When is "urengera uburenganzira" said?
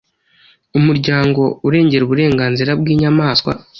1.67-2.71